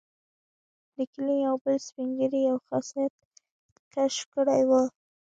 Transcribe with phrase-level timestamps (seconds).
[0.95, 3.13] د کلي یو بل سپین ږیري یو خاصیت
[3.93, 4.83] کشف کړی وو.